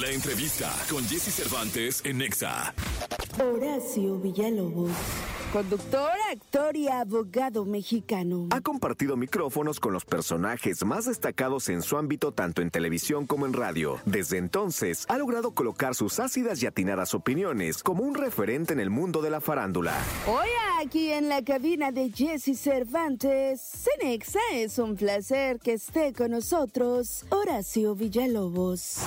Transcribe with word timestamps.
La 0.00 0.10
entrevista 0.10 0.72
con 0.88 1.02
Jesse 1.08 1.34
Cervantes 1.34 2.02
en 2.04 2.18
Nexa. 2.18 2.72
Horacio 3.42 4.18
Villalobos. 4.20 4.92
Conductor, 5.52 6.12
actor 6.30 6.76
y 6.76 6.88
abogado 6.88 7.64
mexicano. 7.64 8.46
Ha 8.50 8.60
compartido 8.60 9.16
micrófonos 9.16 9.80
con 9.80 9.92
los 9.92 10.04
personajes 10.04 10.84
más 10.84 11.06
destacados 11.06 11.68
en 11.68 11.82
su 11.82 11.96
ámbito 11.96 12.32
tanto 12.32 12.62
en 12.62 12.70
televisión 12.70 13.26
como 13.26 13.46
en 13.46 13.54
radio. 13.54 13.98
Desde 14.04 14.36
entonces, 14.36 15.04
ha 15.08 15.18
logrado 15.18 15.50
colocar 15.50 15.96
sus 15.96 16.20
ácidas 16.20 16.62
y 16.62 16.66
atinadas 16.66 17.14
opiniones 17.14 17.82
como 17.82 18.04
un 18.04 18.14
referente 18.14 18.74
en 18.74 18.80
el 18.80 18.90
mundo 18.90 19.20
de 19.20 19.30
la 19.30 19.40
farándula. 19.40 19.94
Hoy 20.28 20.48
aquí 20.80 21.10
en 21.10 21.28
la 21.28 21.42
cabina 21.42 21.90
de 21.90 22.10
Jesse 22.10 22.56
Cervantes, 22.56 23.60
Cenexa, 23.60 24.38
es 24.52 24.78
un 24.78 24.94
placer 24.94 25.58
que 25.58 25.72
esté 25.72 26.12
con 26.12 26.30
nosotros 26.30 27.24
Horacio 27.30 27.96
Villalobos. 27.96 29.00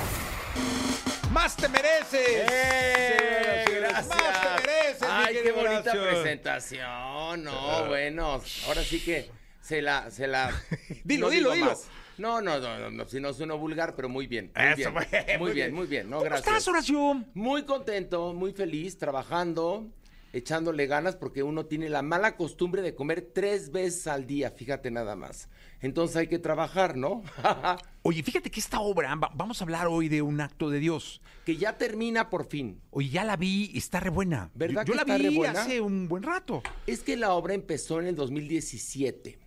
¡Más 1.32 1.56
te 1.56 1.68
mereces! 1.70 2.28
¡Eh! 2.52 3.64
Sí, 3.68 3.74
Gracias. 3.76 4.08
¡Más 4.10 4.42
te 4.42 4.68
mereces, 4.68 5.08
Ay, 5.10 5.36
qué 5.44 5.52
bonita 5.52 5.92
Horacio! 5.92 6.04
presentación. 6.10 7.44
No, 7.44 7.86
bueno, 7.88 8.42
ahora 8.68 8.84
sí 8.84 9.00
que 9.00 9.30
se 9.62 9.82
la, 9.82 10.12
se 10.12 10.28
la. 10.28 10.52
Dilo, 11.04 11.28
no 11.28 11.32
dilo, 11.32 11.52
dilo. 11.54 11.66
más. 11.68 11.88
No, 12.18 12.42
no, 12.42 12.60
no, 12.60 12.92
no, 12.92 13.08
si 13.08 13.20
no 13.20 13.34
sueno 13.34 13.58
vulgar, 13.58 13.96
pero 13.96 14.10
muy 14.10 14.28
bien. 14.28 14.52
Muy 14.56 14.66
Eso, 14.84 14.92
bien, 14.92 14.94
muy 14.94 15.06
bien, 15.12 15.40
muy 15.40 15.52
bien, 15.54 15.74
muy 15.74 15.88
bien. 15.88 16.10
No, 16.10 16.18
¿Cómo 16.18 16.26
gracias. 16.30 16.48
estás, 16.48 16.68
Horacio? 16.68 17.26
Muy 17.34 17.64
contento, 17.64 18.34
muy 18.34 18.52
feliz, 18.54 18.98
trabajando, 18.98 19.88
echándole 20.34 20.88
ganas, 20.88 21.16
porque 21.16 21.44
uno 21.44 21.66
tiene 21.66 21.90
la 21.90 22.02
mala 22.02 22.38
costumbre 22.38 22.82
de 22.82 22.96
comer 22.96 23.32
tres 23.34 23.72
veces 23.72 24.08
al 24.08 24.28
día, 24.28 24.52
fíjate 24.52 24.90
nada 24.92 25.16
más. 25.16 25.50
Entonces 25.82 26.16
hay 26.18 26.28
que 26.28 26.40
trabajar, 26.40 26.96
¿no? 26.98 27.24
Oye, 28.04 28.24
fíjate 28.24 28.50
que 28.50 28.60
esta 28.60 28.80
obra, 28.80 29.14
va- 29.16 29.32
vamos 29.36 29.62
a 29.62 29.64
hablar 29.66 29.88
hoy 29.88 30.08
de 30.10 30.22
un 30.22 30.40
acto 30.42 30.70
de 30.70 30.80
Dios. 30.80 31.22
que 31.46 31.58
ya 31.58 31.78
termina 31.78 32.30
por 32.30 32.48
fin. 32.48 32.80
Oye, 32.92 33.10
ya 33.10 33.24
la 33.24 33.36
vi 33.36 33.72
y 33.74 33.78
está 33.78 34.00
re 34.00 34.10
buena. 34.10 34.50
¿Verdad 34.56 34.86
yo, 34.86 34.94
yo 34.94 34.94
que 34.94 34.96
la 34.98 35.02
está 35.02 35.18
re 35.18 35.30
vi 35.30 35.36
buena? 35.38 35.62
hace 35.62 35.82
un 35.82 36.08
buen 36.08 36.24
rato. 36.24 36.64
Es 36.88 37.02
que 37.02 37.18
la 37.18 37.34
obra 37.34 37.54
empezó 37.54 38.00
en 38.00 38.08
el 38.08 38.16
2017. 38.16 39.38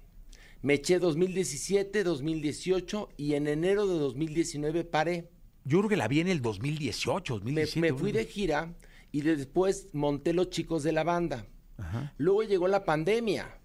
Me 0.63 0.75
eché 0.75 0.99
2017, 0.99 2.05
2018 2.05 3.11
y 3.17 3.35
en 3.35 3.49
enero 3.49 3.87
de 3.87 3.99
2019 3.99 4.85
paré. 4.85 5.29
Yo 5.65 5.79
creo 5.79 5.89
que 5.91 5.97
la 5.97 6.09
vi 6.09 6.21
en 6.21 6.29
el 6.29 6.41
2018, 6.43 7.35
Me, 7.35 7.39
2017. 7.41 7.81
me 7.93 7.99
fui 7.99 8.13
de 8.13 8.25
gira 8.27 8.73
y 9.15 9.21
después 9.21 9.91
monté 9.93 10.33
los 10.33 10.51
chicos 10.51 10.83
de 10.83 10.91
la 10.91 11.05
banda. 11.05 11.47
Ajá. 11.79 12.13
Luego 12.19 12.43
llegó 12.43 12.67
la 12.67 12.85
pandemia. 12.85 13.61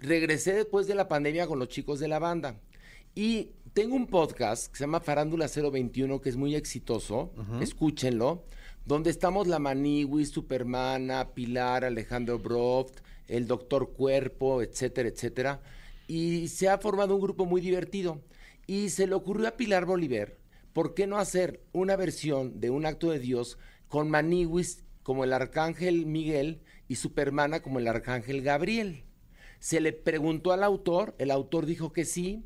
Regresé 0.00 0.52
después 0.52 0.86
de 0.86 0.94
la 0.94 1.08
pandemia 1.08 1.46
con 1.46 1.58
los 1.58 1.68
chicos 1.68 1.98
de 1.98 2.08
la 2.08 2.18
banda. 2.18 2.60
Y 3.14 3.52
tengo 3.72 3.96
un 3.96 4.06
podcast 4.06 4.70
que 4.70 4.76
se 4.76 4.84
llama 4.84 5.00
Farándula 5.00 5.46
021, 5.48 6.20
que 6.20 6.28
es 6.28 6.36
muy 6.36 6.54
exitoso. 6.56 7.32
Escúchenlo. 7.62 8.44
Donde 8.84 9.08
estamos 9.08 9.46
la 9.46 9.58
Maniwi, 9.58 10.26
Supermana, 10.26 11.32
Pilar, 11.32 11.86
Alejandro 11.86 12.38
Broft, 12.38 12.98
el 13.28 13.46
Doctor 13.46 13.94
Cuerpo, 13.94 14.60
etcétera, 14.60 15.08
etcétera. 15.08 15.62
Y 16.06 16.48
se 16.48 16.68
ha 16.68 16.76
formado 16.76 17.14
un 17.14 17.22
grupo 17.22 17.46
muy 17.46 17.62
divertido. 17.62 18.20
Y 18.66 18.90
se 18.90 19.06
le 19.06 19.14
ocurrió 19.14 19.48
a 19.48 19.56
Pilar 19.56 19.86
Bolívar, 19.86 20.36
¿por 20.74 20.92
qué 20.92 21.06
no 21.06 21.16
hacer 21.16 21.62
una 21.72 21.96
versión 21.96 22.60
de 22.60 22.68
un 22.68 22.84
acto 22.84 23.10
de 23.10 23.20
Dios 23.20 23.56
con 23.88 24.10
Maniwis 24.10 24.84
como 25.02 25.24
el 25.24 25.32
arcángel 25.32 26.06
Miguel 26.06 26.60
y 26.88 26.96
Supermana 26.96 27.60
como 27.60 27.78
el 27.78 27.88
arcángel 27.88 28.42
Gabriel? 28.42 29.04
Se 29.60 29.80
le 29.80 29.92
preguntó 29.92 30.52
al 30.52 30.62
autor, 30.62 31.14
el 31.18 31.30
autor 31.30 31.66
dijo 31.66 31.92
que 31.92 32.04
sí, 32.04 32.44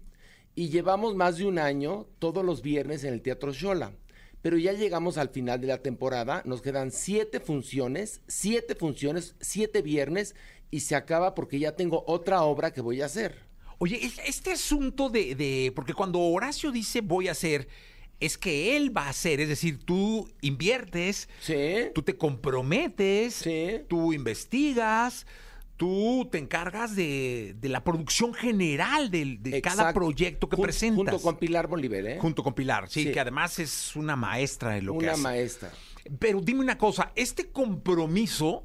y 0.55 0.69
llevamos 0.71 1.15
más 1.15 1.39
de 1.39 1.45
un 1.47 1.59
año 1.59 2.07
todos 2.19 2.45
los 2.45 2.63
viernes 2.63 3.05
en 3.05 3.15
el 3.15 3.23
Teatro 3.23 3.53
Shola. 3.53 3.95
Pero 4.41 4.59
ya 4.59 4.73
llegamos 4.73 5.19
al 5.19 5.29
final 5.29 5.61
de 5.61 5.69
la 5.69 5.79
temporada, 5.83 6.43
nos 6.45 6.63
quedan 6.63 6.91
siete 6.91 7.39
funciones, 7.39 8.23
siete 8.27 8.75
funciones, 8.75 9.37
siete 9.41 9.83
viernes, 9.83 10.35
y 10.71 10.81
se 10.81 10.97
acaba 10.97 11.35
porque 11.35 11.59
ya 11.59 11.77
tengo 11.77 12.03
otra 12.07 12.43
obra 12.43 12.73
que 12.73 12.81
voy 12.81 13.03
a 13.03 13.07
hacer. 13.07 13.37
Oye, 13.79 14.05
es- 14.05 14.19
este 14.27 14.53
asunto 14.53 15.11
de, 15.11 15.35
de- 15.35 15.73
Porque 15.75 15.95
cuando 15.95 16.19
Horacio 16.21 16.73
dice 16.73 17.03
voy 17.03 17.29
a 17.29 17.33
hacer, 17.33 17.69
es 18.25 18.39
que 18.39 18.77
él 18.77 18.97
va 18.97 19.07
a 19.07 19.11
hacer. 19.11 19.41
Es 19.41 19.49
decir, 19.49 19.79
tú 19.85 20.29
inviertes, 20.41 21.29
Sí. 21.41 21.55
tú 21.95 22.03
te 22.03 22.17
comprometes, 22.17 23.35
Sí. 23.35 23.81
tú 23.89 24.13
investigas, 24.13 25.27
tú 25.77 26.29
te 26.31 26.39
encargas 26.39 26.95
de, 26.95 27.57
de 27.59 27.69
la 27.69 27.83
producción 27.83 28.35
general 28.35 29.11
del- 29.11 29.43
de, 29.43 29.61
cada 29.61 29.93
proyecto 29.93 30.49
que 30.49 30.57
Jun- 30.57 30.63
presentas. 30.63 30.97
Junto 31.15 31.21
con 31.21 31.37
Pilar 31.39 31.67
Bolívar, 31.67 32.07
¿eh? 32.07 32.19
Junto 32.21 32.43
con 32.45 32.55
Pilar, 32.55 32.89
sí, 32.89 33.05
Sí. 33.05 33.13
que 33.13 33.19
además 33.21 33.59
es 33.59 33.97
una 33.97 34.15
maestra 34.15 34.77
en 34.79 34.87
lo 34.87 34.93
que 34.93 35.05
Una 35.07 35.13
hace. 35.13 35.23
maestra. 35.23 35.73
Pero 36.19 36.41
dime 36.41 36.61
una 36.61 36.79
cosa, 36.79 37.13
este 37.17 37.51
compromiso 37.51 38.65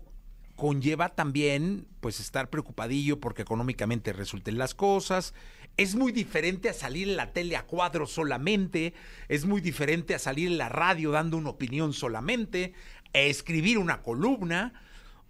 conlleva 0.58 1.10
también 1.10 1.88
pues 2.02 2.20
estar 2.20 2.50
preocupadillo 2.50 3.22
porque 3.22 3.44
económicamente 3.44 4.12
resulten 4.12 4.58
las 4.58 4.76
cosas. 4.76 5.34
Es 5.78 5.96
muy 5.96 6.12
diferente 6.12 6.68
a 6.68 6.74
salir 6.74 7.08
en 7.08 7.16
la 7.16 7.32
tele 7.32 7.56
a 7.56 7.68
cuadro 7.68 8.08
solamente, 8.08 8.94
es 9.30 9.46
muy 9.46 9.62
diferente 9.62 10.16
a 10.16 10.20
salir 10.20 10.48
en 10.48 10.58
la 10.58 10.68
radio 10.68 11.12
dando 11.12 11.38
una 11.38 11.52
opinión 11.52 11.94
solamente, 11.94 12.74
a 13.14 13.20
escribir 13.20 13.78
una 13.78 14.02
columna, 14.02 14.74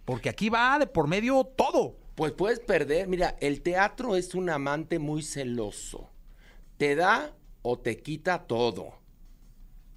porque 0.06 0.30
aquí 0.30 0.48
va 0.48 0.78
de 0.78 0.86
por 0.86 1.06
medio 1.06 1.44
todo. 1.44 1.98
Pues 2.14 2.32
puedes 2.32 2.60
perder. 2.60 3.06
Mira, 3.06 3.36
el 3.40 3.60
teatro 3.60 4.16
es 4.16 4.34
un 4.34 4.48
amante 4.48 4.98
muy 4.98 5.22
celoso. 5.22 6.10
Te 6.78 6.96
da 6.96 7.36
o 7.60 7.78
te 7.78 7.98
quita 7.98 8.46
todo. 8.46 8.94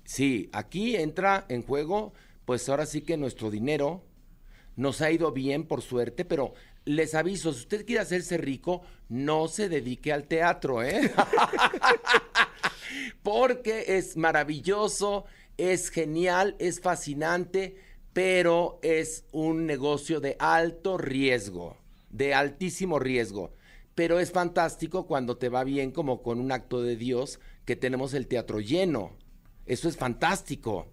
Sí, 0.03 0.50
aquí 0.52 0.97
entra 0.97 1.46
en 1.47 1.64
juego, 1.64 2.14
pues 2.44 2.68
ahora 2.68 2.86
sí 2.86 3.02
que 3.02 3.16
nuestro 3.16 3.50
dinero 3.50 4.03
nos 4.76 5.02
ha 5.02 5.12
ido 5.12 5.32
bien 5.32 5.66
por 5.66 5.82
suerte, 5.82 6.26
pero 6.26 6.54
les 6.86 7.14
aviso, 7.14 7.54
si 7.54 7.59
usted 7.59 7.86
quiere 7.86 8.02
hacerse 8.02 8.38
rico, 8.38 8.82
no 9.09 9.48
se 9.48 9.70
dedique 9.70 10.12
al 10.12 10.28
teatro, 10.28 10.84
¿eh? 10.84 11.12
Porque 13.24 13.98
es 13.98 14.18
maravilloso, 14.18 15.26
es 15.58 15.90
genial, 15.90 16.56
es 16.59 16.82
fascinante, 16.82 17.78
pero 18.14 18.80
es 18.82 19.26
un 19.32 19.66
negocio 19.66 20.20
de 20.20 20.36
alto 20.40 20.98
riesgo, 20.98 21.78
de 22.09 22.34
altísimo 22.34 23.00
riesgo. 23.00 23.53
Pero 23.94 24.20
es 24.20 24.32
fantástico 24.32 25.06
cuando 25.06 25.38
te 25.38 25.50
va 25.50 25.64
bien 25.64 25.92
como 25.92 26.24
con 26.24 26.40
un 26.40 26.52
acto 26.52 26.82
de 26.82 26.96
Dios 26.96 27.40
que 27.66 27.76
tenemos 27.76 28.14
el 28.14 28.28
teatro 28.28 28.59
lleno. 28.59 29.12
Eso 29.66 29.88
es 29.88 29.98
fantástico. 29.98 30.88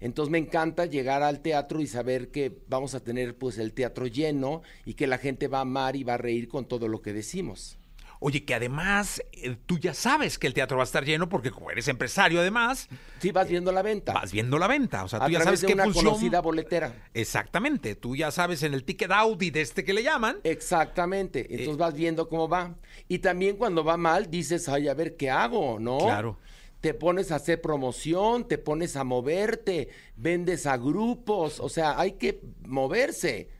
Entonces 0.00 0.30
me 0.30 0.38
encanta 0.38 0.86
llegar 0.86 1.22
al 1.22 1.40
teatro 1.40 1.80
y 1.80 1.86
saber 1.86 2.30
que 2.30 2.58
vamos 2.68 2.94
a 2.94 3.00
tener 3.00 3.36
pues 3.36 3.58
el 3.58 3.72
teatro 3.72 4.06
lleno 4.06 4.62
y 4.84 4.94
que 4.94 5.06
la 5.06 5.18
gente 5.18 5.46
va 5.48 5.58
a 5.58 5.62
amar 5.62 5.96
y 5.96 6.04
va 6.04 6.14
a 6.14 6.18
reír 6.18 6.48
con 6.48 6.66
todo 6.66 6.88
lo 6.88 7.02
que 7.02 7.12
decimos. 7.12 7.76
Oye, 8.22 8.44
que 8.44 8.54
además 8.54 9.22
eh, 9.32 9.56
tú 9.64 9.78
ya 9.78 9.94
sabes 9.94 10.38
que 10.38 10.46
el 10.46 10.52
teatro 10.52 10.76
va 10.76 10.82
a 10.82 10.84
estar 10.84 11.06
lleno 11.06 11.30
porque 11.30 11.50
como 11.50 11.70
eres 11.70 11.88
empresario 11.88 12.40
además, 12.40 12.86
Sí, 13.18 13.32
vas 13.32 13.48
viendo 13.48 13.72
la 13.72 13.80
venta. 13.80 14.12
vas 14.12 14.30
viendo 14.30 14.58
la 14.58 14.66
venta. 14.66 15.04
O 15.04 15.08
sea, 15.08 15.20
a 15.22 15.24
tú 15.26 15.32
ya 15.32 15.40
sabes 15.40 15.62
de 15.62 15.68
qué 15.68 15.72
una 15.72 15.84
función... 15.84 16.04
conocida 16.04 16.40
boletera. 16.42 16.92
Exactamente, 17.14 17.94
tú 17.94 18.16
ya 18.16 18.30
sabes 18.30 18.62
en 18.62 18.74
el 18.74 18.84
ticket 18.84 19.10
Audi 19.10 19.50
de 19.50 19.62
este 19.62 19.84
que 19.84 19.94
le 19.94 20.02
llaman. 20.02 20.36
Exactamente. 20.44 21.46
Entonces 21.48 21.74
Eh. 21.74 21.78
vas 21.78 21.94
viendo 21.94 22.28
cómo 22.28 22.46
va. 22.46 22.74
Y 23.08 23.20
también 23.20 23.56
cuando 23.56 23.84
va 23.84 23.96
mal, 23.96 24.30
dices, 24.30 24.68
ay, 24.68 24.88
a 24.88 24.94
ver 24.94 25.16
qué 25.16 25.30
hago, 25.30 25.78
¿no? 25.80 25.96
Claro. 25.98 26.38
Te 26.80 26.94
pones 26.94 27.30
a 27.30 27.36
hacer 27.36 27.60
promoción, 27.60 28.48
te 28.48 28.58
pones 28.58 28.96
a 28.96 29.04
moverte, 29.04 29.88
vendes 30.16 30.66
a 30.66 30.76
grupos, 30.76 31.60
o 31.60 31.68
sea, 31.68 31.98
hay 31.98 32.12
que 32.12 32.40
moverse. 32.62 33.50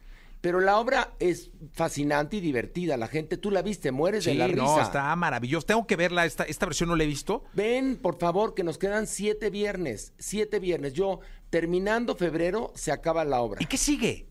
Pero 0.40 0.60
la 0.60 0.78
obra 0.78 1.12
es 1.18 1.50
fascinante 1.72 2.38
y 2.38 2.40
divertida. 2.40 2.96
La 2.96 3.08
gente, 3.08 3.36
tú 3.36 3.50
la 3.50 3.60
viste, 3.60 3.92
mueres 3.92 4.24
de 4.24 4.34
la 4.34 4.46
risa. 4.46 4.62
no, 4.62 4.80
está 4.80 5.14
maravilloso. 5.14 5.66
Tengo 5.66 5.86
que 5.86 5.96
verla, 5.96 6.24
esta, 6.24 6.44
esta 6.44 6.64
versión 6.64 6.88
no 6.88 6.96
la 6.96 7.04
he 7.04 7.06
visto. 7.06 7.44
Ven, 7.52 7.98
por 8.00 8.18
favor, 8.18 8.54
que 8.54 8.64
nos 8.64 8.78
quedan 8.78 9.06
siete 9.06 9.50
viernes. 9.50 10.14
Siete 10.18 10.58
viernes. 10.58 10.94
Yo, 10.94 11.20
terminando 11.50 12.16
febrero, 12.16 12.72
se 12.74 12.90
acaba 12.90 13.24
la 13.26 13.42
obra. 13.42 13.60
¿Y 13.62 13.66
qué 13.66 13.76
sigue? 13.76 14.28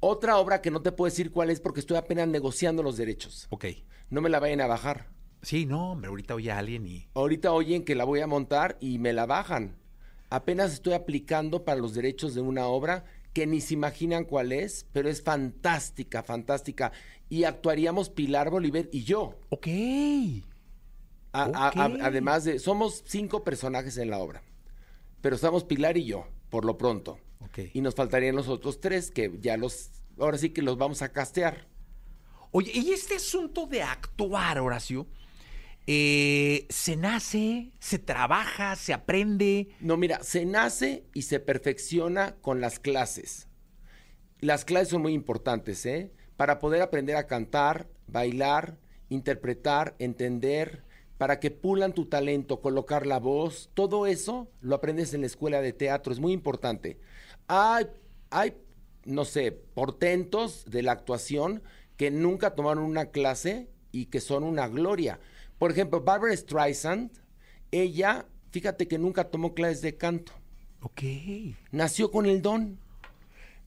Otra 0.00 0.38
obra 0.38 0.60
que 0.60 0.72
no 0.72 0.82
te 0.82 0.90
puedo 0.90 1.08
decir 1.10 1.30
cuál 1.30 1.50
es 1.50 1.60
porque 1.60 1.80
estoy 1.80 1.96
apenas 1.98 2.26
negociando 2.26 2.82
los 2.82 2.96
derechos. 2.96 3.46
Ok. 3.50 3.66
No 4.10 4.20
me 4.20 4.30
la 4.30 4.40
vayan 4.40 4.60
a 4.60 4.66
bajar. 4.66 5.08
Sí, 5.42 5.66
no, 5.66 5.92
hombre, 5.92 6.08
ahorita 6.08 6.34
oye 6.34 6.50
a 6.50 6.58
alguien 6.58 6.86
y... 6.86 7.06
Ahorita 7.14 7.52
oyen 7.52 7.84
que 7.84 7.94
la 7.94 8.04
voy 8.04 8.20
a 8.20 8.26
montar 8.26 8.76
y 8.80 8.98
me 8.98 9.12
la 9.12 9.24
bajan. 9.26 9.76
Apenas 10.30 10.72
estoy 10.72 10.94
aplicando 10.94 11.64
para 11.64 11.80
los 11.80 11.94
derechos 11.94 12.34
de 12.34 12.40
una 12.40 12.66
obra 12.66 13.04
que 13.32 13.46
ni 13.46 13.60
se 13.60 13.74
imaginan 13.74 14.24
cuál 14.24 14.52
es, 14.52 14.86
pero 14.92 15.08
es 15.08 15.22
fantástica, 15.22 16.22
fantástica. 16.22 16.92
Y 17.28 17.44
actuaríamos 17.44 18.10
Pilar 18.10 18.50
Bolívar 18.50 18.88
y 18.90 19.04
yo. 19.04 19.38
Ok. 19.50 19.68
A- 21.32 21.42
a- 21.44 21.68
a- 21.68 21.86
Ok. 21.86 21.98
además 22.02 22.44
de, 22.44 22.58
somos 22.58 23.04
cinco 23.06 23.44
personajes 23.44 23.96
en 23.98 24.10
la 24.10 24.18
obra, 24.18 24.42
pero 25.20 25.36
estamos 25.36 25.62
Pilar 25.64 25.96
y 25.96 26.04
yo, 26.04 26.26
por 26.50 26.64
lo 26.64 26.78
pronto. 26.78 27.18
Ok. 27.40 27.60
Y 27.74 27.80
nos 27.80 27.94
faltarían 27.94 28.34
los 28.34 28.48
otros 28.48 28.80
tres 28.80 29.10
que 29.10 29.32
ya 29.40 29.56
los, 29.56 29.90
ahora 30.18 30.38
sí 30.38 30.50
que 30.50 30.62
los 30.62 30.76
vamos 30.78 31.02
a 31.02 31.12
castear. 31.12 31.68
Oye, 32.50 32.72
y 32.74 32.90
este 32.92 33.16
asunto 33.16 33.66
de 33.66 33.82
actuar, 33.82 34.58
Horacio, 34.58 35.06
eh, 35.90 36.66
¿se 36.68 36.96
nace, 36.96 37.72
se 37.78 37.98
trabaja, 37.98 38.76
se 38.76 38.92
aprende? 38.92 39.70
No, 39.80 39.96
mira, 39.96 40.22
se 40.22 40.44
nace 40.44 41.06
y 41.14 41.22
se 41.22 41.40
perfecciona 41.40 42.36
con 42.42 42.60
las 42.60 42.78
clases. 42.78 43.48
Las 44.40 44.66
clases 44.66 44.90
son 44.90 45.00
muy 45.00 45.14
importantes, 45.14 45.86
¿eh? 45.86 46.12
Para 46.36 46.58
poder 46.58 46.82
aprender 46.82 47.16
a 47.16 47.26
cantar, 47.26 47.88
bailar, 48.06 48.76
interpretar, 49.08 49.96
entender, 49.98 50.84
para 51.16 51.40
que 51.40 51.50
pulan 51.50 51.94
tu 51.94 52.04
talento, 52.04 52.60
colocar 52.60 53.06
la 53.06 53.18
voz, 53.18 53.70
todo 53.72 54.06
eso 54.06 54.50
lo 54.60 54.74
aprendes 54.74 55.14
en 55.14 55.22
la 55.22 55.26
escuela 55.26 55.62
de 55.62 55.72
teatro, 55.72 56.12
es 56.12 56.20
muy 56.20 56.34
importante. 56.34 57.00
Hay, 57.46 57.86
hay 58.28 58.58
no 59.06 59.24
sé, 59.24 59.52
portentos 59.52 60.66
de 60.66 60.82
la 60.82 60.92
actuación 60.92 61.62
que 61.96 62.10
nunca 62.10 62.54
tomaron 62.54 62.84
una 62.84 63.06
clase 63.06 63.70
y 63.90 64.06
que 64.06 64.20
son 64.20 64.44
una 64.44 64.68
gloria. 64.68 65.18
Por 65.58 65.70
ejemplo, 65.70 66.00
Barbara 66.00 66.36
Streisand, 66.36 67.10
ella, 67.70 68.26
fíjate 68.50 68.86
que 68.86 68.98
nunca 68.98 69.24
tomó 69.30 69.54
clases 69.54 69.82
de 69.82 69.96
canto. 69.96 70.32
Ok. 70.80 71.02
Nació 71.70 72.10
con 72.10 72.26
el 72.26 72.42
don. 72.42 72.78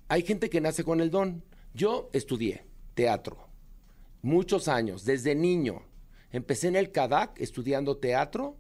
Hay 0.08 0.24
gente 0.24 0.50
que 0.50 0.62
nace 0.62 0.84
con 0.84 1.02
el 1.02 1.12
don. 1.12 1.44
Yo 1.74 2.10
estudié 2.14 2.66
teatro 2.94 3.52
muchos 4.22 4.68
años, 4.68 5.06
desde 5.06 5.36
niño. 5.36 5.84
Empecé 6.32 6.68
en 6.68 6.76
el 6.76 6.92
CADAC 6.92 7.40
estudiando 7.40 7.98
teatro. 7.98 8.56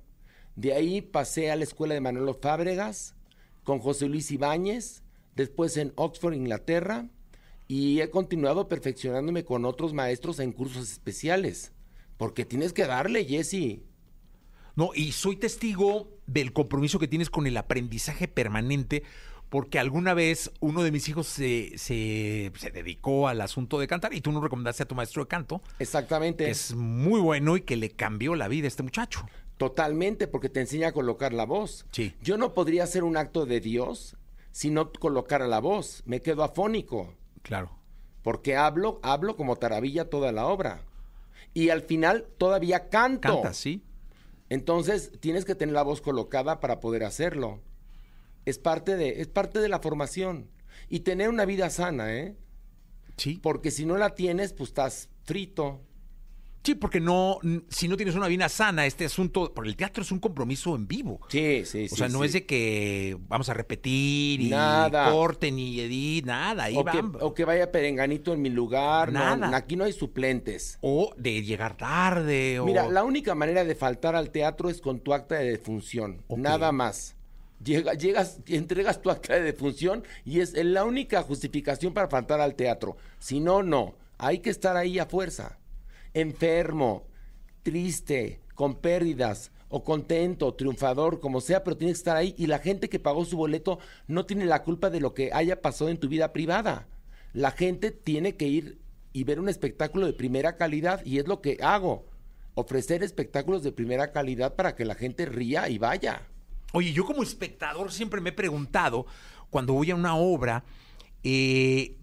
De 0.55 0.73
ahí 0.73 1.01
pasé 1.01 1.51
a 1.51 1.55
la 1.55 1.63
escuela 1.63 1.93
de 1.93 2.01
Manolo 2.01 2.33
Fábregas 2.33 3.15
con 3.63 3.79
José 3.79 4.07
Luis 4.07 4.31
Ibáñez, 4.31 5.03
después 5.35 5.77
en 5.77 5.93
Oxford, 5.95 6.33
Inglaterra, 6.33 7.07
y 7.67 8.01
he 8.01 8.09
continuado 8.09 8.67
perfeccionándome 8.67 9.45
con 9.45 9.65
otros 9.65 9.93
maestros 9.93 10.39
en 10.39 10.51
cursos 10.51 10.91
especiales. 10.91 11.71
Porque 12.21 12.45
tienes 12.45 12.71
que 12.71 12.85
darle, 12.85 13.25
Jesse. 13.25 13.79
No, 14.75 14.91
y 14.93 15.11
soy 15.13 15.37
testigo 15.37 16.19
del 16.27 16.53
compromiso 16.53 16.99
que 16.99 17.07
tienes 17.07 17.31
con 17.31 17.47
el 17.47 17.57
aprendizaje 17.57 18.27
permanente, 18.27 19.01
porque 19.49 19.79
alguna 19.79 20.13
vez 20.13 20.51
uno 20.59 20.83
de 20.83 20.91
mis 20.91 21.09
hijos 21.09 21.25
se, 21.25 21.71
se, 21.79 22.51
se 22.55 22.69
dedicó 22.69 23.27
al 23.27 23.41
asunto 23.41 23.79
de 23.79 23.87
cantar 23.87 24.13
y 24.13 24.21
tú 24.21 24.31
nos 24.31 24.43
recomendaste 24.43 24.83
a 24.83 24.85
tu 24.87 24.93
maestro 24.93 25.23
de 25.23 25.29
canto, 25.29 25.63
Exactamente. 25.79 26.45
que 26.45 26.51
es 26.51 26.75
muy 26.75 27.19
bueno 27.19 27.57
y 27.57 27.61
que 27.61 27.75
le 27.75 27.89
cambió 27.89 28.35
la 28.35 28.47
vida 28.47 28.65
a 28.65 28.67
este 28.67 28.83
muchacho. 28.83 29.25
Totalmente, 29.57 30.27
porque 30.27 30.49
te 30.49 30.59
enseña 30.59 30.89
a 30.89 30.91
colocar 30.91 31.33
la 31.33 31.45
voz. 31.47 31.87
Sí. 31.91 32.13
Yo 32.21 32.37
no 32.37 32.53
podría 32.53 32.83
hacer 32.83 33.03
un 33.03 33.17
acto 33.17 33.47
de 33.47 33.61
Dios 33.61 34.15
si 34.51 34.69
no 34.69 34.91
colocara 34.93 35.47
la 35.47 35.57
voz. 35.59 36.03
Me 36.05 36.21
quedo 36.21 36.43
afónico, 36.43 37.15
Claro. 37.41 37.71
porque 38.21 38.55
hablo, 38.57 38.99
hablo 39.01 39.35
como 39.35 39.55
taravilla 39.55 40.07
toda 40.07 40.31
la 40.31 40.45
obra. 40.45 40.85
Y 41.53 41.69
al 41.69 41.81
final 41.81 42.27
todavía 42.37 42.89
canto. 42.89 43.33
Canta, 43.33 43.53
sí. 43.53 43.83
Entonces 44.49 45.11
tienes 45.19 45.45
que 45.45 45.55
tener 45.55 45.73
la 45.73 45.83
voz 45.83 46.01
colocada 46.01 46.59
para 46.59 46.79
poder 46.79 47.03
hacerlo. 47.03 47.61
Es 48.45 48.57
parte 48.57 48.95
de, 48.95 49.21
es 49.21 49.27
parte 49.27 49.59
de 49.59 49.69
la 49.69 49.79
formación. 49.79 50.49
Y 50.89 51.01
tener 51.01 51.29
una 51.29 51.45
vida 51.45 51.69
sana, 51.69 52.13
¿eh? 52.13 52.35
Sí. 53.17 53.39
Porque 53.41 53.71
si 53.71 53.85
no 53.85 53.97
la 53.97 54.15
tienes, 54.15 54.53
pues 54.53 54.69
estás 54.71 55.09
frito. 55.23 55.81
Sí, 56.63 56.75
porque 56.75 56.99
no, 56.99 57.39
si 57.69 57.87
no 57.87 57.97
tienes 57.97 58.13
una 58.15 58.27
vida 58.27 58.47
sana, 58.47 58.85
este 58.85 59.05
asunto, 59.05 59.51
porque 59.53 59.69
el 59.69 59.75
teatro 59.75 60.03
es 60.03 60.11
un 60.11 60.19
compromiso 60.19 60.75
en 60.75 60.87
vivo. 60.87 61.19
Sí, 61.29 61.63
sí, 61.65 61.87
O 61.91 61.95
sea, 61.95 62.07
no 62.07 62.23
es 62.23 62.33
de 62.33 62.45
que 62.45 63.17
vamos 63.27 63.49
a 63.49 63.55
repetir 63.55 64.41
y 64.41 64.49
Nada. 64.49 65.11
corten 65.11 65.57
y 65.57 65.79
edit, 65.79 66.25
nada. 66.25 66.65
Ahí 66.65 66.77
o, 66.77 66.85
que, 66.85 66.99
o 67.19 67.33
que 67.33 67.45
vaya 67.45 67.71
perenganito 67.71 68.31
en 68.33 68.43
mi 68.43 68.49
lugar. 68.49 69.11
no, 69.11 69.19
Nada. 69.37 69.57
aquí 69.57 69.75
no 69.75 69.85
hay 69.85 69.93
suplentes. 69.93 70.77
O 70.81 71.13
de 71.17 71.41
llegar 71.41 71.77
tarde. 71.77 72.59
O... 72.59 72.65
Mira, 72.65 72.87
la 72.87 73.03
única 73.03 73.33
manera 73.33 73.63
de 73.63 73.73
faltar 73.73 74.15
al 74.15 74.29
teatro 74.29 74.69
es 74.69 74.81
con 74.81 74.99
tu 74.99 75.13
acta 75.13 75.35
de 75.35 75.49
defunción. 75.49 76.21
Nada 76.29 76.71
más. 76.71 77.15
Llega, 77.63 77.93
llegas, 77.93 78.39
entregas 78.47 79.01
tu 79.01 79.09
acta 79.11 79.33
de 79.35 79.41
defunción 79.41 80.03
y 80.25 80.39
es 80.39 80.53
la 80.53 80.83
única 80.83 81.21
justificación 81.23 81.93
para 81.93 82.07
faltar 82.07 82.39
al 82.39 82.55
teatro. 82.55 82.97
Si 83.19 83.39
no, 83.39 83.63
no. 83.63 83.95
Hay 84.17 84.39
que 84.39 84.51
estar 84.51 84.77
ahí 84.77 84.99
a 84.99 85.05
fuerza. 85.07 85.57
Enfermo, 86.13 87.05
triste, 87.63 88.41
con 88.55 88.75
pérdidas, 88.75 89.51
o 89.71 89.83
contento, 89.83 90.53
triunfador, 90.53 91.21
como 91.21 91.39
sea, 91.39 91.63
pero 91.63 91.77
tienes 91.77 91.97
que 91.97 92.01
estar 92.01 92.17
ahí. 92.17 92.35
Y 92.37 92.47
la 92.47 92.59
gente 92.59 92.89
que 92.89 92.99
pagó 92.99 93.23
su 93.23 93.37
boleto 93.37 93.79
no 94.07 94.25
tiene 94.25 94.45
la 94.45 94.63
culpa 94.63 94.89
de 94.89 94.99
lo 94.99 95.13
que 95.13 95.31
haya 95.33 95.61
pasado 95.61 95.89
en 95.89 95.97
tu 95.97 96.09
vida 96.09 96.33
privada. 96.33 96.87
La 97.33 97.51
gente 97.51 97.91
tiene 97.91 98.35
que 98.35 98.47
ir 98.47 98.79
y 99.13 99.23
ver 99.23 99.39
un 99.39 99.47
espectáculo 99.47 100.05
de 100.05 100.13
primera 100.13 100.57
calidad 100.57 101.03
y 101.05 101.19
es 101.19 101.27
lo 101.27 101.41
que 101.41 101.57
hago. 101.61 102.05
Ofrecer 102.53 103.01
espectáculos 103.01 103.63
de 103.63 103.71
primera 103.71 104.11
calidad 104.11 104.55
para 104.55 104.75
que 104.75 104.83
la 104.83 104.95
gente 104.95 105.25
ría 105.25 105.69
y 105.69 105.77
vaya. 105.77 106.27
Oye, 106.73 106.91
yo 106.91 107.05
como 107.05 107.23
espectador 107.23 107.93
siempre 107.93 108.19
me 108.19 108.29
he 108.29 108.33
preguntado, 108.33 109.05
cuando 109.49 109.73
voy 109.73 109.91
a 109.91 109.95
una 109.95 110.15
obra, 110.15 110.65
eh, 111.23 111.95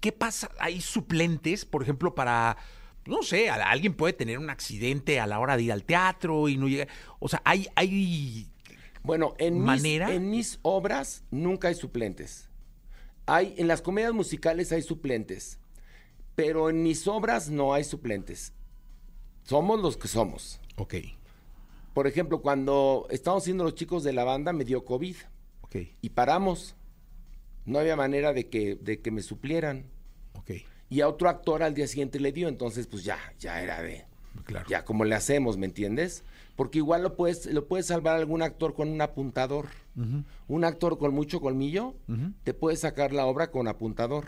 ¿qué 0.00 0.12
pasa? 0.12 0.50
¿Hay 0.58 0.82
suplentes, 0.82 1.64
por 1.64 1.82
ejemplo, 1.82 2.14
para, 2.14 2.58
no 3.06 3.22
sé, 3.22 3.50
alguien 3.50 3.94
puede 3.94 4.12
tener 4.12 4.38
un 4.38 4.50
accidente 4.50 5.20
a 5.20 5.26
la 5.26 5.38
hora 5.40 5.56
de 5.56 5.64
ir 5.64 5.72
al 5.72 5.84
teatro 5.84 6.48
y 6.48 6.56
no 6.56 6.68
llega? 6.68 6.86
O 7.18 7.28
sea, 7.28 7.42
hay, 7.44 7.66
hay, 7.74 8.48
Bueno, 9.02 9.34
en 9.38 9.58
¿Manera? 9.60 10.08
mis, 10.08 10.16
en 10.16 10.30
mis 10.30 10.58
obras 10.62 11.24
nunca 11.30 11.68
hay 11.68 11.74
suplentes. 11.74 12.48
Hay, 13.26 13.54
en 13.58 13.68
las 13.68 13.82
comedias 13.82 14.12
musicales 14.12 14.72
hay 14.72 14.82
suplentes, 14.82 15.58
pero 16.34 16.68
en 16.70 16.82
mis 16.82 17.06
obras 17.06 17.48
no 17.50 17.74
hay 17.74 17.84
suplentes. 17.84 18.52
Somos 19.44 19.80
los 19.80 19.96
que 19.96 20.08
somos. 20.08 20.60
ok, 20.76 20.94
Por 21.94 22.06
ejemplo, 22.06 22.40
cuando 22.42 23.06
estábamos 23.10 23.44
haciendo 23.44 23.64
los 23.64 23.74
chicos 23.74 24.02
de 24.04 24.12
la 24.12 24.24
banda, 24.24 24.52
me 24.52 24.64
dio 24.64 24.84
COVID 24.84 25.16
ok, 25.62 25.76
y 26.00 26.10
paramos. 26.10 26.76
No 27.66 27.78
había 27.78 27.94
manera 27.96 28.32
de 28.32 28.48
que, 28.48 28.74
de 28.76 29.00
que 29.00 29.10
me 29.10 29.22
suplieran. 29.22 29.90
ok, 30.34 30.50
Y 30.90 31.00
a 31.00 31.08
otro 31.08 31.28
actor 31.28 31.62
al 31.62 31.72
día 31.72 31.86
siguiente 31.86 32.20
le 32.20 32.32
dio, 32.32 32.48
entonces 32.48 32.86
pues 32.86 33.04
ya, 33.04 33.18
ya 33.38 33.62
era 33.62 33.80
de... 33.80 34.04
claro. 34.44 34.66
Ya, 34.68 34.84
como 34.84 35.04
le 35.04 35.14
hacemos, 35.14 35.56
¿me 35.56 35.66
entiendes? 35.66 36.24
Porque 36.56 36.78
igual 36.78 37.02
lo 37.02 37.16
puedes, 37.16 37.46
lo 37.46 37.66
puedes 37.68 37.86
salvar 37.86 38.16
algún 38.16 38.42
actor 38.42 38.74
con 38.74 38.88
un 38.88 39.00
apuntador. 39.00 39.68
Un 40.48 40.64
actor 40.64 40.98
con 40.98 41.14
mucho 41.14 41.40
colmillo 41.40 41.94
te 42.42 42.54
puede 42.54 42.76
sacar 42.76 43.12
la 43.12 43.26
obra 43.26 43.50
con 43.50 43.68
apuntador. 43.68 44.26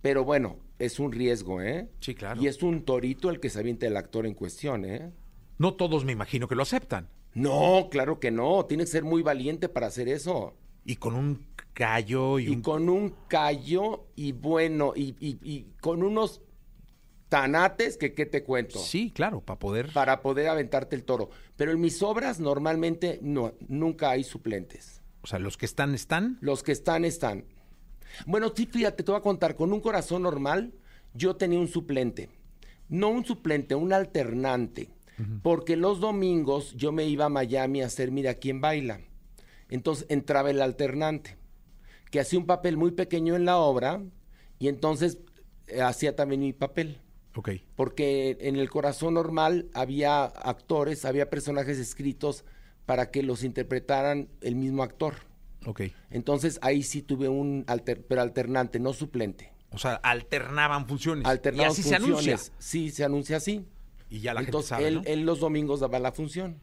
Pero 0.00 0.24
bueno, 0.24 0.56
es 0.78 0.98
un 0.98 1.12
riesgo, 1.12 1.60
¿eh? 1.60 1.88
Sí, 2.00 2.14
claro. 2.14 2.40
Y 2.40 2.46
es 2.46 2.62
un 2.62 2.84
torito 2.84 3.30
el 3.30 3.40
que 3.40 3.50
se 3.50 3.58
avienta 3.58 3.86
el 3.86 3.96
actor 3.96 4.26
en 4.26 4.34
cuestión, 4.34 4.84
¿eh? 4.84 5.12
No 5.58 5.74
todos 5.74 6.04
me 6.04 6.12
imagino 6.12 6.48
que 6.48 6.54
lo 6.54 6.62
aceptan. 6.62 7.08
No, 7.34 7.88
claro 7.90 8.20
que 8.20 8.30
no. 8.30 8.64
Tienes 8.66 8.86
que 8.86 8.92
ser 8.92 9.04
muy 9.04 9.22
valiente 9.22 9.68
para 9.68 9.88
hacer 9.88 10.08
eso. 10.08 10.54
Y 10.88 10.96
con 10.96 11.14
un 11.14 11.46
callo 11.74 12.38
y, 12.38 12.46
Y 12.46 12.48
un... 12.56 12.62
con 12.62 12.88
un 12.88 13.14
callo 13.28 14.06
y 14.16 14.32
bueno, 14.32 14.94
y, 14.96 15.14
y- 15.20 15.38
y 15.42 15.66
con 15.80 16.02
unos 16.02 16.40
tanates 17.28 17.96
que 17.98 18.14
qué 18.14 18.24
te 18.24 18.42
cuento. 18.42 18.78
Sí, 18.78 19.10
claro, 19.14 19.42
para 19.42 19.58
poder... 19.58 19.92
para 19.92 20.22
poder 20.22 20.48
aventarte 20.48 20.96
el 20.96 21.04
toro. 21.04 21.28
Pero 21.56 21.72
en 21.72 21.80
mis 21.80 22.02
obras 22.02 22.40
normalmente 22.40 23.18
no, 23.22 23.52
nunca 23.68 24.10
hay 24.10 24.24
suplentes. 24.24 25.02
O 25.20 25.26
sea, 25.26 25.38
los 25.38 25.58
que 25.58 25.66
están, 25.66 25.94
están. 25.94 26.38
Los 26.40 26.62
que 26.62 26.72
están, 26.72 27.04
están. 27.04 27.44
Bueno, 28.26 28.50
sí, 28.56 28.64
fíjate, 28.66 29.02
te 29.02 29.10
voy 29.12 29.18
a 29.18 29.22
contar, 29.22 29.54
con 29.56 29.72
un 29.72 29.80
corazón 29.80 30.22
normal, 30.22 30.72
yo 31.12 31.36
tenía 31.36 31.58
un 31.58 31.68
suplente. 31.68 32.30
No 32.88 33.10
un 33.10 33.26
suplente, 33.26 33.74
un 33.74 33.92
alternante. 33.92 34.90
Porque 35.42 35.76
los 35.76 36.00
domingos 36.00 36.72
yo 36.76 36.92
me 36.92 37.04
iba 37.04 37.24
a 37.24 37.28
Miami 37.28 37.82
a 37.82 37.86
hacer 37.86 38.10
Mira 38.12 38.34
quién 38.34 38.60
baila. 38.60 39.00
Entonces 39.70 40.06
entraba 40.08 40.50
el 40.50 40.60
alternante, 40.62 41.36
que 42.10 42.20
hacía 42.20 42.38
un 42.38 42.46
papel 42.46 42.76
muy 42.76 42.92
pequeño 42.92 43.36
en 43.36 43.44
la 43.44 43.58
obra 43.58 44.02
y 44.58 44.68
entonces 44.68 45.18
eh, 45.66 45.82
hacía 45.82 46.16
también 46.16 46.40
mi 46.40 46.52
papel 46.52 47.00
Ok, 47.36 47.50
porque 47.76 48.36
en 48.40 48.56
el 48.56 48.68
corazón 48.70 49.14
normal 49.14 49.68
había 49.74 50.24
actores, 50.24 51.04
había 51.04 51.30
personajes 51.30 51.78
escritos 51.78 52.44
para 52.86 53.10
que 53.10 53.22
los 53.22 53.44
interpretaran 53.44 54.28
el 54.40 54.56
mismo 54.56 54.82
actor. 54.82 55.14
ok. 55.66 55.82
Entonces 56.10 56.58
ahí 56.62 56.82
sí 56.82 57.02
tuve 57.02 57.28
un 57.28 57.64
alter- 57.68 58.04
pero 58.08 58.22
alternante, 58.22 58.80
no 58.80 58.92
suplente. 58.94 59.52
O 59.70 59.76
sea, 59.78 59.96
alternaban 59.96 60.88
funciones. 60.88 61.26
Alternaban 61.26 61.68
y 61.70 61.72
así 61.72 61.82
se 61.82 61.94
anuncia. 61.94 62.38
funciones. 62.38 62.52
Sí, 62.58 62.90
se 62.90 63.04
anuncia 63.04 63.36
así. 63.36 63.66
Y 64.08 64.20
ya 64.20 64.32
la 64.32 64.40
Entonces 64.40 64.70
gente 64.70 64.82
sabe, 64.84 64.88
él, 64.88 64.94
¿no? 64.94 65.02
él 65.04 65.26
los 65.26 65.40
domingos 65.40 65.80
daba 65.80 65.98
la 65.98 66.10
función. 66.12 66.58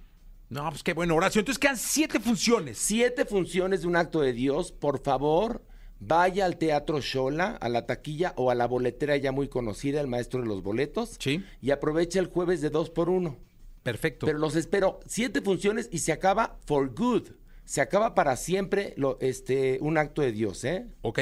No, 0.50 0.70
pues 0.70 0.84
qué 0.84 0.94
bueno, 0.94 1.16
Horacio. 1.16 1.40
Entonces 1.40 1.60
quedan 1.60 1.78
siete 1.78 2.20
funciones. 2.20 2.78
Siete 2.78 3.26
funciones 3.26 3.82
de 3.82 3.88
un 3.88 3.96
acto 3.96 4.22
de 4.22 4.34
Dios, 4.34 4.72
por 4.72 5.02
favor, 5.02 5.64
vaya 6.00 6.46
al 6.46 6.58
Teatro 6.58 7.02
Shola, 7.02 7.58
a 7.60 7.70
la 7.70 7.86
taquilla 7.86 8.34
o 8.38 8.52
a 8.52 8.56
la 8.56 8.68
boletera 8.68 9.18
ya 9.18 9.32
muy 9.32 9.48
conocida, 9.48 10.02
el 10.02 10.08
maestro 10.08 10.42
de 10.42 10.48
los 10.48 10.62
boletos, 10.62 11.16
Sí. 11.20 11.44
y 11.62 11.72
aproveche 11.72 12.20
el 12.20 12.28
jueves 12.28 12.62
de 12.62 12.70
dos 12.70 12.90
por 12.90 13.10
uno. 13.10 13.38
Perfecto. 13.84 14.26
Pero 14.26 14.38
los 14.40 14.56
espero 14.56 15.00
siete 15.06 15.42
funciones 15.42 15.90
y 15.92 16.00
se 16.00 16.12
acaba 16.12 16.58
for 16.66 16.94
good. 16.94 17.30
Se 17.66 17.82
acaba 17.82 18.14
para 18.14 18.36
siempre 18.36 18.94
lo, 18.98 19.18
este, 19.22 19.80
un 19.82 19.98
acto 19.98 20.22
de 20.22 20.32
Dios, 20.32 20.64
¿eh? 20.64 20.86
Ok. 21.02 21.20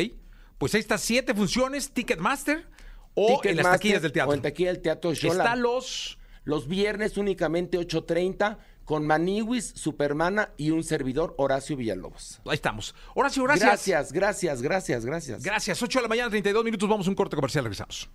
Pues 0.58 0.74
ahí 0.76 0.82
está, 0.82 0.98
siete 0.98 1.34
funciones, 1.34 1.92
Ticketmaster 1.92 2.66
o 3.16 3.40
en 3.44 3.58
las 3.58 3.66
taquillas 3.66 4.02
del 4.02 4.12
teatro. 4.12 4.32
O 4.32 4.34
en 4.34 4.42
taquilla 4.42 4.74
del 4.74 4.82
teatro 4.82 5.14
Shola. 5.14 5.44
Está 5.44 5.56
los... 5.56 6.18
Los 6.46 6.68
viernes 6.68 7.16
únicamente 7.18 7.78
8.30 7.80 8.58
con 8.86 9.06
Maniwis, 9.06 9.74
Supermana 9.76 10.50
y 10.58 10.72
un 10.72 10.84
servidor, 10.84 11.34
Horacio 11.38 11.76
Villalobos. 11.76 12.42
Ahí 12.46 12.56
estamos. 12.56 12.96
Horacio, 13.16 13.44
gracias. 13.44 13.68
Gracias, 13.68 14.12
gracias, 14.12 14.62
gracias, 14.62 15.06
gracias. 15.06 15.44
Gracias. 15.44 15.82
8 15.82 16.00
de 16.00 16.04
la 16.04 16.10
mañana, 16.10 16.30
32 16.30 16.64
minutos. 16.64 16.90
Vamos 16.90 17.08
a 17.08 17.10
un 17.10 17.16
corte 17.16 17.36
comercial. 17.36 17.64
Regresamos. 17.64 18.10